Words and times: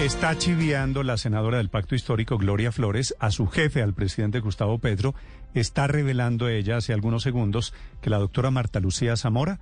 Está 0.00 0.38
chiviando 0.38 1.02
la 1.02 1.16
senadora 1.16 1.56
del 1.56 1.70
Pacto 1.70 1.96
Histórico, 1.96 2.38
Gloria 2.38 2.70
Flores, 2.70 3.16
a 3.18 3.32
su 3.32 3.48
jefe, 3.48 3.82
al 3.82 3.94
presidente 3.94 4.38
Gustavo 4.38 4.78
Petro. 4.78 5.16
Está 5.54 5.88
revelando 5.88 6.48
ella 6.48 6.76
hace 6.76 6.92
algunos 6.92 7.24
segundos 7.24 7.74
que 8.00 8.08
la 8.08 8.18
doctora 8.18 8.52
Marta 8.52 8.78
Lucía 8.78 9.16
Zamora 9.16 9.58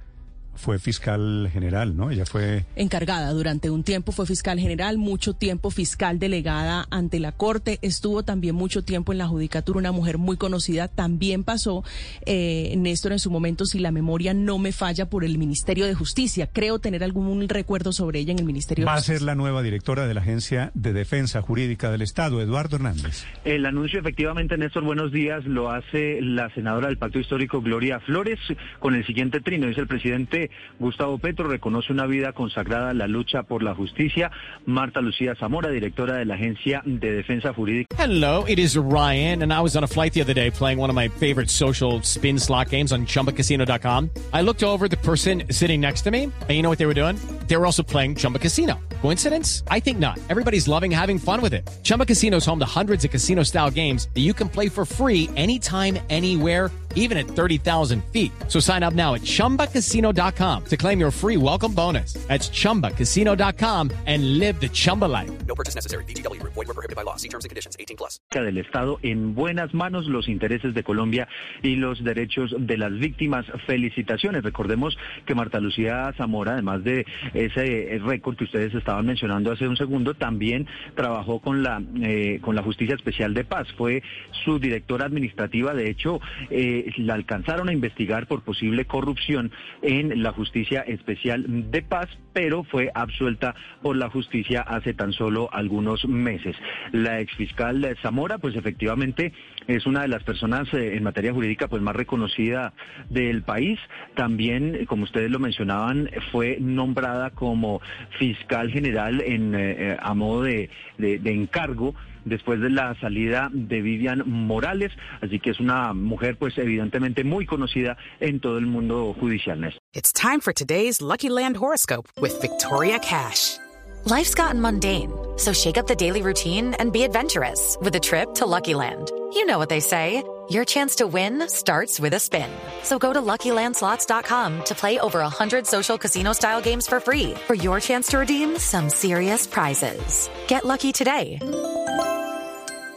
fue 0.57 0.79
fiscal 0.79 1.49
general, 1.53 1.97
¿no? 1.97 2.11
Ella 2.11 2.27
fue... 2.27 2.65
Encargada 2.77 3.33
durante 3.33 3.71
un 3.71 3.83
tiempo, 3.83 4.13
fue 4.13 4.27
fiscal 4.27 4.59
general, 4.59 4.99
mucho 4.99 5.35
tiempo 5.35 5.71
fiscal 5.71 6.19
delegada 6.19 6.87
ante 6.91 7.21
la 7.21 7.33
Corte, 7.33 7.79
estuvo 7.83 8.23
también 8.23 8.55
mucho 8.55 8.83
tiempo 8.83 9.13
en 9.13 9.19
la 9.19 9.29
Judicatura, 9.29 9.79
una 9.79 9.93
mujer 9.93 10.19
muy 10.19 10.37
conocida, 10.37 10.89
también 10.89 11.45
pasó, 11.45 11.85
eh, 12.25 12.75
Néstor, 12.77 13.13
en 13.13 13.19
su 13.19 13.31
momento, 13.31 13.67
si 13.67 13.79
la 13.79 13.91
memoria 13.91 14.35
no 14.35 14.59
me 14.59 14.73
falla, 14.73 15.07
por 15.11 15.25
el 15.25 15.39
Ministerio 15.39 15.87
de 15.87 15.95
Justicia. 15.95 16.49
Creo 16.53 16.79
tener 16.79 17.05
algún 17.05 17.49
recuerdo 17.49 17.93
sobre 17.93 18.21
ella 18.21 18.33
en 18.33 18.39
el 18.39 18.45
Ministerio 18.45 18.87
Va 18.87 18.93
de 18.93 18.97
a 18.97 19.01
Justicia. 19.01 19.19
ser 19.19 19.27
la 19.27 19.35
nueva 19.35 19.63
directora 19.63 20.07
de 20.07 20.15
la 20.15 20.21
Agencia 20.21 20.71
de 20.75 20.93
Defensa 20.93 21.43
Jurídica 21.43 21.91
del 21.91 22.03
Estado, 22.03 22.41
Eduardo 22.41 22.77
Hernández. 22.77 23.25
El 23.45 23.67
anuncio, 23.67 24.01
efectivamente, 24.01 24.57
Néstor, 24.57 24.85
buenos 24.85 25.13
días, 25.13 25.45
lo 25.45 25.71
hace 25.71 26.21
la 26.23 26.49
senadora 26.55 26.89
del 26.89 26.99
Pacto 26.99 27.19
Histórico, 27.19 27.61
Gloria 27.61 28.01
Flores, 28.01 28.39
con 28.81 28.95
el 28.95 29.05
siguiente 29.07 29.41
trino. 29.41 29.67
Dice 29.67 29.81
el 29.81 29.87
presidente 29.87 30.46
Gustavo 30.79 31.19
Petro, 31.19 31.49
reconoce 31.49 31.93
una 31.93 32.07
vida 32.07 32.33
consagrada 32.33 32.91
a 32.91 32.95
la 32.95 33.07
lucha 33.07 33.43
por 33.45 33.63
la 33.63 33.75
justicia. 33.75 34.31
Martha 34.67 35.01
Lucía 35.01 35.35
Zamora, 35.35 35.71
directora 35.71 36.17
de 36.17 36.25
la 36.25 36.35
Agencia 36.35 36.83
de 36.85 37.13
Defensa 37.13 37.53
Jurídica. 37.53 37.97
Hello, 37.99 38.45
it 38.47 38.59
is 38.59 38.77
Ryan, 38.77 39.43
and 39.43 39.53
I 39.53 39.61
was 39.61 39.77
on 39.77 39.85
a 39.85 39.89
flight 39.89 40.13
the 40.13 40.21
other 40.21 40.35
day 40.35 40.51
playing 40.51 40.79
one 40.79 40.91
of 40.91 40.97
my 40.97 41.09
favorite 41.09 41.51
social 41.51 42.03
spin 42.03 42.39
slot 42.39 42.71
games 42.71 42.93
on 42.93 43.07
chumbacasino.com. 43.07 44.11
I 44.33 44.43
looked 44.43 44.63
over 44.63 44.89
the 44.89 44.99
person 44.99 45.45
sitting 45.51 45.81
next 45.81 46.03
to 46.03 46.11
me, 46.11 46.25
and 46.25 46.51
you 46.51 46.63
know 46.63 46.71
what 46.71 46.79
they 46.79 46.87
were 46.87 46.95
doing? 46.95 47.17
They 47.47 47.57
were 47.57 47.67
also 47.67 47.83
playing 47.83 48.17
Chumba 48.17 48.39
Casino. 48.39 48.79
Coincidence? 49.03 49.63
I 49.71 49.81
think 49.81 49.99
not. 49.99 50.19
Everybody's 50.29 50.67
loving 50.69 50.91
having 50.91 51.19
fun 51.19 51.41
with 51.41 51.55
it. 51.55 51.69
Chumba 51.83 52.05
Casino 52.05 52.39
is 52.39 52.47
home 52.47 52.59
to 52.59 52.67
hundreds 52.67 53.05
of 53.05 53.11
casino 53.11 53.45
style 53.45 53.71
games 53.71 54.09
that 54.15 54.21
you 54.21 54.35
can 54.35 54.49
play 54.49 54.69
for 54.69 54.85
free 54.85 55.31
anytime, 55.37 55.99
anywhere, 56.11 56.71
even 56.97 57.17
at 57.17 57.27
30,000 57.29 58.03
feet. 58.07 58.33
So 58.49 58.59
sign 58.59 58.83
up 58.83 58.95
now 58.95 59.15
at 59.15 59.21
chumbacasino.com 59.21 60.36
to 60.37 60.77
claim 60.77 60.99
your 60.99 61.11
free 61.11 61.37
welcome 61.37 61.73
bonus. 61.73 62.15
That's 62.27 62.49
chumbacasino.com 62.51 63.93
and 64.07 64.39
live 64.39 64.61
the 64.61 64.69
Chumba 64.69 65.05
life. 65.05 65.31
No 65.47 65.55
purchase 65.55 65.77
necessary. 65.77 66.05
BGW. 66.05 66.43
Void 66.43 66.57
were 66.57 66.75
prohibited 66.75 66.97
by 66.97 67.03
law. 67.03 67.17
See 67.17 67.29
terms 67.29 67.45
and 67.45 67.51
conditions. 67.51 67.77
18 67.79 67.97
plus. 67.97 68.21
del 68.31 68.59
Estado 68.59 68.99
en 69.03 69.35
buenas 69.35 69.73
manos 69.73 70.07
los 70.07 70.29
intereses 70.29 70.75
de 70.75 70.83
Colombia 70.83 71.29
y 71.63 71.77
los 71.77 72.03
derechos 72.03 72.55
de 72.59 72.77
las 72.77 72.93
víctimas. 72.93 73.47
Felicitaciones. 73.67 74.43
Recordemos 74.43 74.97
que 75.25 75.35
Marta 75.35 75.61
Lucía 75.61 76.13
Zamora, 76.17 76.53
además 76.53 76.85
de 76.85 77.07
ese 77.35 77.99
récord 78.05 78.37
que 78.37 78.45
ustedes 78.45 78.75
estaban 78.75 79.07
mencionando 79.07 79.53
hace 79.53 79.67
un 79.69 79.77
segundo, 79.77 80.15
también 80.15 80.67
trabajó 80.95 81.41
con 81.41 81.63
la 81.63 81.83
eh, 82.03 82.41
con 82.43 82.55
la 82.55 82.63
Justicia 82.63 82.95
Especial 82.95 83.35
de 83.35 83.45
Paz. 83.45 83.69
Fue 83.77 84.03
su 84.45 84.59
directora 84.59 85.07
administrativa. 85.07 85.75
De 85.75 85.89
hecho, 85.89 86.21
eh, 86.51 86.93
la 86.99 87.15
alcanzaron 87.15 87.69
a 87.69 87.73
investigar 87.73 88.27
por 88.27 88.43
posible 88.43 88.85
corrupción 88.85 89.51
en 89.83 90.16
la 90.17 90.33
Justicia 90.33 90.81
Especial 90.83 91.71
de 91.71 91.83
Paz, 91.83 92.09
pero 92.33 92.65
fue 92.65 92.91
absuelta 92.95 93.55
por 93.83 93.97
la 93.97 94.11
justicia 94.11 94.61
hace 94.63 94.95
tan 94.95 95.13
solo 95.13 95.49
algunos 95.53 96.07
meses. 96.07 96.57
La 96.93 97.21
exfiscal 97.21 97.97
Zamora, 98.03 98.39
pues 98.39 98.57
efectivamente 98.57 99.33
es 99.67 99.87
una 99.87 100.03
de 100.03 100.09
las 100.09 100.23
personas 100.23 100.73
eh, 100.75 100.97
en 100.97 101.03
materia 101.03 101.33
jurídica 101.33 101.69
pues 101.69 101.83
más 101.83 101.97
reconocida 101.97 102.73
del 103.11 103.43
país. 103.43 103.79
También, 104.15 104.87
como 104.87 105.05
ustedes 105.05 105.31
lo 105.31 105.39
mencionaban, 105.39 106.11
fue 106.31 106.59
nombrada 106.61 107.31
como 107.31 107.81
fiscal 108.19 108.71
general 108.71 109.21
en 109.21 109.55
eh, 109.55 109.77
eh, 109.79 109.97
a 110.01 110.15
modo 110.15 110.43
de, 110.43 110.71
encargo 110.99 111.95
después 112.27 112.61
de 112.61 112.69
la 112.69 112.95
salida 113.01 113.49
de 113.53 113.81
Viviane 113.81 114.23
Morales, 114.25 114.93
así 115.23 115.41
que 115.41 115.51
es 115.51 115.61
una 115.61 115.95
mujer 115.95 116.37
pues 116.37 116.59
evidentemente 116.59 117.25
muy 117.25 117.47
conocida 117.47 117.97
en 118.21 118.41
todo 118.41 118.59
el 118.59 118.67
mundo 118.67 119.15
judicial. 119.19 119.57
It's 119.95 120.13
time 120.13 120.41
for 120.41 120.53
today's 120.53 121.01
Lucky 121.01 121.31
Land 121.31 121.57
horoscope 121.57 122.09
with 122.21 122.39
Victoria 122.43 122.99
Cash. 122.99 123.59
Life's 124.05 124.35
gotten 124.35 124.61
mundane, 124.61 125.11
so 125.37 125.53
shake 125.53 125.79
up 125.79 125.87
the 125.87 125.97
daily 125.97 126.23
routine 126.23 126.75
and 126.75 126.93
be 126.93 127.03
adventurous 127.03 127.77
with 127.81 127.95
a 127.97 128.01
trip 128.01 128.35
to 128.35 128.47
Lucky 128.47 128.75
Land. 128.75 129.11
You 129.33 129.47
know 129.47 129.59
what 129.59 129.69
they 129.69 129.81
say. 129.81 130.23
Your 130.49 130.65
chance 130.65 130.97
to 130.97 131.09
win 131.09 131.49
starts 131.49 131.99
with 131.99 132.15
a 132.15 132.21
spin. 132.21 132.49
So 132.85 133.01
go 133.01 133.13
to 133.13 133.21
LuckyLandSlots.com 133.21 134.65
to 134.65 134.75
play 134.77 135.01
over 135.01 135.19
100 135.19 135.67
social 135.67 135.99
casino-style 135.99 136.61
games 136.61 136.87
for 136.87 137.01
free 137.01 137.35
for 137.49 137.55
your 137.55 137.81
chance 137.81 138.07
to 138.09 138.19
redeem 138.19 138.57
some 138.57 138.89
serious 138.89 139.45
prizes. 139.45 140.31
Get 140.47 140.65
lucky 140.65 140.93
today 140.93 141.41